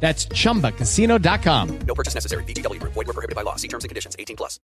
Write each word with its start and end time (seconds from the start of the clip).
That's 0.00 0.26
chumbacasino.com. 0.28 1.78
No 1.86 1.94
purchase 1.94 2.16
necessary. 2.16 2.44
VGW 2.44 2.80
Group. 2.80 2.94
Void 2.94 3.06
were 3.06 3.14
prohibited 3.14 3.36
by 3.36 3.42
law. 3.44 3.56
See 3.56 3.68
terms 3.68 3.84
and 3.84 3.90
conditions. 3.90 4.16
18 4.18 4.36
plus. 4.36 4.58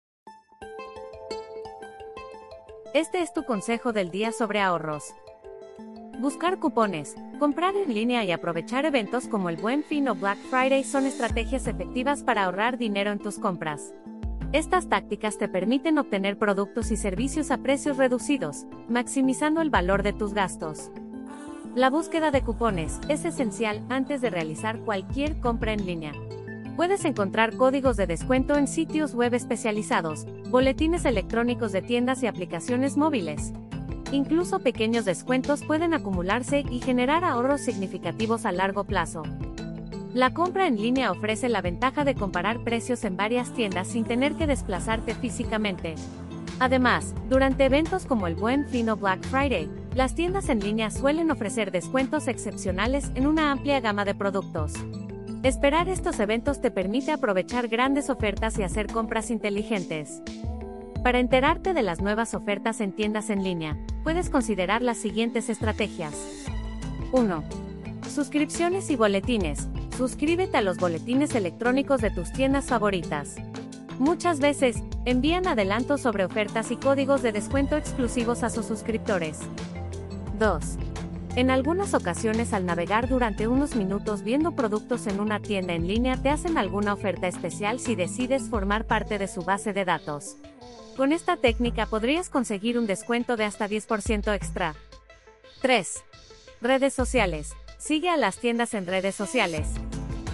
Este 2.93 3.21
es 3.23 3.33
tu 3.33 3.43
consejo 3.43 3.91
del 3.91 4.11
día 4.11 4.31
sobre 4.31 4.61
ahorros. 4.61 5.15
Buscar 6.19 6.59
cupones, 6.59 7.15
comprar 7.39 7.75
en 7.75 7.91
línea 7.91 8.23
y 8.23 8.31
aprovechar 8.31 8.85
eventos 8.85 9.27
como 9.27 9.49
el 9.49 9.57
Buen 9.57 9.83
Fin 9.83 10.07
o 10.07 10.15
Black 10.15 10.37
Friday 10.51 10.83
son 10.83 11.07
estrategias 11.07 11.65
efectivas 11.65 12.21
para 12.21 12.43
ahorrar 12.43 12.77
dinero 12.77 13.11
en 13.11 13.17
tus 13.17 13.39
compras. 13.39 13.95
Estas 14.51 14.87
tácticas 14.87 15.39
te 15.39 15.49
permiten 15.49 15.97
obtener 15.97 16.37
productos 16.37 16.91
y 16.91 16.95
servicios 16.95 17.49
a 17.49 17.57
precios 17.57 17.97
reducidos, 17.97 18.67
maximizando 18.87 19.61
el 19.61 19.71
valor 19.71 20.03
de 20.03 20.13
tus 20.13 20.35
gastos. 20.35 20.91
La 21.75 21.89
búsqueda 21.89 22.29
de 22.29 22.43
cupones 22.43 22.99
es 23.09 23.25
esencial 23.25 23.81
antes 23.89 24.21
de 24.21 24.29
realizar 24.29 24.77
cualquier 24.79 25.39
compra 25.39 25.73
en 25.73 25.87
línea. 25.87 26.11
Puedes 26.75 27.03
encontrar 27.03 27.55
códigos 27.57 27.97
de 27.97 28.05
descuento 28.05 28.55
en 28.57 28.67
sitios 28.67 29.15
web 29.15 29.33
especializados, 29.33 30.27
boletines 30.49 31.05
electrónicos 31.05 31.71
de 31.71 31.81
tiendas 31.81 32.21
y 32.21 32.27
aplicaciones 32.27 32.95
móviles. 32.95 33.53
Incluso 34.11 34.59
pequeños 34.59 35.05
descuentos 35.05 35.63
pueden 35.63 35.95
acumularse 35.95 36.63
y 36.69 36.79
generar 36.79 37.23
ahorros 37.23 37.61
significativos 37.61 38.45
a 38.45 38.51
largo 38.51 38.83
plazo. 38.83 39.23
La 40.13 40.31
compra 40.31 40.67
en 40.67 40.75
línea 40.75 41.11
ofrece 41.11 41.49
la 41.49 41.63
ventaja 41.63 42.03
de 42.03 42.13
comparar 42.13 42.63
precios 42.63 43.03
en 43.03 43.17
varias 43.17 43.51
tiendas 43.51 43.87
sin 43.87 44.03
tener 44.03 44.35
que 44.35 44.45
desplazarte 44.45 45.15
físicamente. 45.15 45.95
Además, 46.59 47.15
durante 47.29 47.65
eventos 47.65 48.05
como 48.05 48.27
el 48.27 48.35
Buen 48.35 48.67
Fin 48.67 48.91
Black 48.99 49.23
Friday, 49.23 49.67
las 49.95 50.15
tiendas 50.15 50.49
en 50.49 50.59
línea 50.59 50.89
suelen 50.89 51.29
ofrecer 51.29 51.71
descuentos 51.71 52.27
excepcionales 52.27 53.11
en 53.15 53.27
una 53.27 53.51
amplia 53.51 53.79
gama 53.79 54.05
de 54.05 54.15
productos. 54.15 54.73
Esperar 55.43 55.87
estos 55.87 56.19
eventos 56.19 56.61
te 56.61 56.71
permite 56.71 57.11
aprovechar 57.11 57.67
grandes 57.67 58.09
ofertas 58.09 58.57
y 58.57 58.63
hacer 58.63 58.87
compras 58.87 59.29
inteligentes. 59.29 60.21
Para 61.03 61.19
enterarte 61.19 61.73
de 61.73 61.83
las 61.83 62.01
nuevas 62.01 62.33
ofertas 62.33 62.79
en 62.81 62.93
tiendas 62.93 63.29
en 63.29 63.43
línea, 63.43 63.77
puedes 64.03 64.29
considerar 64.29 64.81
las 64.81 64.97
siguientes 64.97 65.49
estrategias. 65.49 66.15
1. 67.11 67.43
Suscripciones 68.09 68.89
y 68.89 68.95
boletines. 68.95 69.67
Suscríbete 69.97 70.57
a 70.57 70.61
los 70.61 70.77
boletines 70.77 71.35
electrónicos 71.35 72.01
de 72.01 72.09
tus 72.09 72.31
tiendas 72.31 72.65
favoritas. 72.65 73.35
Muchas 73.99 74.39
veces, 74.39 74.77
envían 75.05 75.45
adelantos 75.45 76.01
sobre 76.01 76.25
ofertas 76.25 76.71
y 76.71 76.77
códigos 76.77 77.21
de 77.21 77.31
descuento 77.31 77.77
exclusivos 77.77 78.41
a 78.43 78.49
sus 78.49 78.65
suscriptores. 78.65 79.39
2. 80.39 80.63
En 81.35 81.49
algunas 81.49 81.93
ocasiones 81.93 82.53
al 82.53 82.65
navegar 82.65 83.09
durante 83.09 83.47
unos 83.47 83.75
minutos 83.75 84.21
viendo 84.21 84.51
productos 84.51 85.07
en 85.07 85.19
una 85.19 85.39
tienda 85.39 85.73
en 85.73 85.87
línea 85.87 86.15
te 86.15 86.29
hacen 86.29 86.57
alguna 86.57 86.93
oferta 86.93 87.27
especial 87.27 87.79
si 87.79 87.95
decides 87.95 88.49
formar 88.49 88.85
parte 88.85 89.17
de 89.17 89.27
su 89.27 89.41
base 89.41 89.73
de 89.73 89.83
datos. 89.83 90.37
Con 90.95 91.11
esta 91.11 91.37
técnica 91.37 91.87
podrías 91.87 92.29
conseguir 92.29 92.77
un 92.77 92.85
descuento 92.85 93.35
de 93.35 93.45
hasta 93.45 93.67
10% 93.67 94.33
extra. 94.35 94.75
3. 95.63 96.03
Redes 96.61 96.93
sociales. 96.93 97.53
Sigue 97.79 98.09
a 98.09 98.17
las 98.17 98.37
tiendas 98.37 98.75
en 98.75 98.85
redes 98.85 99.15
sociales. 99.15 99.69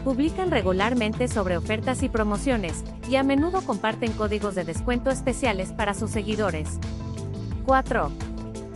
Publican 0.04 0.52
regularmente 0.52 1.28
sobre 1.28 1.58
ofertas 1.58 2.04
y 2.04 2.10
promociones, 2.10 2.84
y 3.10 3.16
a 3.16 3.24
menudo 3.24 3.62
comparten 3.62 4.12
códigos 4.12 4.56
de 4.56 4.66
descuento 4.66 5.12
especiales 5.12 5.72
para 5.72 5.94
sus 5.94 6.12
seguidores. 6.12 6.78
4. 7.66 8.29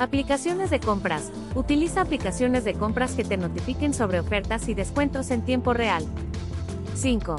Aplicaciones 0.04 0.70
de 0.70 0.82
compras. 0.82 1.32
Utiliza 1.56 2.02
aplicaciones 2.02 2.66
de 2.66 2.74
compras 2.74 3.14
que 3.14 3.24
te 3.24 3.38
notifiquen 3.38 3.94
sobre 3.94 4.20
ofertas 4.20 4.68
y 4.68 4.74
descuentos 4.74 5.32
en 5.32 5.44
tiempo 5.44 5.72
real. 5.74 6.06
5. 6.94 7.38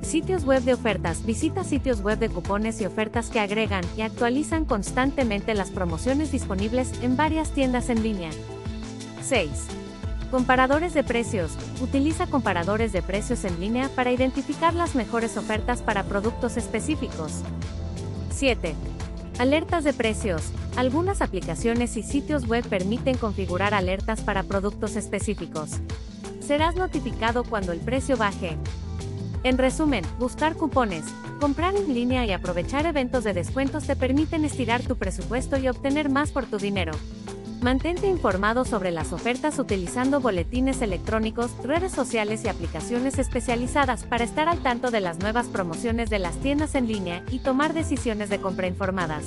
Sitios 0.00 0.46
web 0.46 0.62
de 0.62 0.72
ofertas. 0.72 1.26
Visita 1.26 1.62
sitios 1.62 2.00
web 2.00 2.18
de 2.18 2.30
cupones 2.30 2.80
y 2.80 2.86
ofertas 2.86 3.28
que 3.28 3.38
agregan 3.38 3.84
y 3.98 4.00
actualizan 4.00 4.64
constantemente 4.64 5.52
las 5.52 5.70
promociones 5.70 6.32
disponibles 6.32 6.90
en 7.02 7.18
varias 7.18 7.50
tiendas 7.50 7.90
en 7.90 8.02
línea. 8.02 8.30
6. 9.22 9.50
Comparadores 10.30 10.94
de 10.94 11.04
precios. 11.04 11.52
Utiliza 11.82 12.28
comparadores 12.28 12.94
de 12.94 13.02
precios 13.02 13.44
en 13.44 13.60
línea 13.60 13.90
para 13.90 14.10
identificar 14.10 14.72
las 14.72 14.94
mejores 14.94 15.36
ofertas 15.36 15.82
para 15.82 16.04
productos 16.04 16.56
específicos. 16.56 17.42
7. 18.30 18.74
Alertas 19.38 19.84
de 19.84 19.92
precios. 19.92 20.50
Algunas 20.80 21.20
aplicaciones 21.20 21.98
y 21.98 22.02
sitios 22.02 22.46
web 22.46 22.66
permiten 22.66 23.18
configurar 23.18 23.74
alertas 23.74 24.22
para 24.22 24.44
productos 24.44 24.96
específicos. 24.96 25.72
Serás 26.40 26.74
notificado 26.74 27.44
cuando 27.44 27.72
el 27.72 27.80
precio 27.80 28.16
baje. 28.16 28.56
En 29.42 29.58
resumen, 29.58 30.06
buscar 30.18 30.54
cupones, 30.54 31.04
comprar 31.38 31.76
en 31.76 31.92
línea 31.92 32.24
y 32.24 32.32
aprovechar 32.32 32.86
eventos 32.86 33.24
de 33.24 33.34
descuentos 33.34 33.86
te 33.86 33.94
permiten 33.94 34.46
estirar 34.46 34.80
tu 34.80 34.96
presupuesto 34.96 35.58
y 35.58 35.68
obtener 35.68 36.08
más 36.08 36.30
por 36.30 36.46
tu 36.46 36.56
dinero. 36.56 36.92
Mantente 37.60 38.08
informado 38.08 38.64
sobre 38.64 38.90
las 38.90 39.12
ofertas 39.12 39.58
utilizando 39.58 40.22
boletines 40.22 40.80
electrónicos, 40.80 41.50
redes 41.62 41.92
sociales 41.92 42.42
y 42.44 42.48
aplicaciones 42.48 43.18
especializadas 43.18 44.04
para 44.04 44.24
estar 44.24 44.48
al 44.48 44.62
tanto 44.62 44.90
de 44.90 45.02
las 45.02 45.18
nuevas 45.18 45.46
promociones 45.48 46.08
de 46.08 46.20
las 46.20 46.36
tiendas 46.36 46.74
en 46.74 46.88
línea 46.88 47.22
y 47.30 47.40
tomar 47.40 47.74
decisiones 47.74 48.30
de 48.30 48.40
compra 48.40 48.66
informadas. 48.66 49.26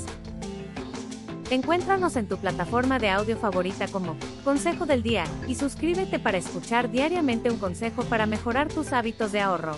Encuéntranos 1.54 2.16
en 2.16 2.28
tu 2.28 2.38
plataforma 2.38 2.98
de 2.98 3.12
audio 3.12 3.38
favorita 3.38 3.88
como 3.88 4.16
Consejo 4.44 4.88
del 4.88 5.04
Día 5.04 5.26
y 5.48 5.54
suscríbete 5.54 6.18
para 6.18 6.40
escuchar 6.40 6.90
diariamente 6.90 7.52
un 7.52 7.60
consejo 7.60 8.04
para 8.06 8.26
mejorar 8.26 8.70
tus 8.70 8.92
hábitos 8.92 9.32
de 9.32 9.42
ahorro. 9.42 9.78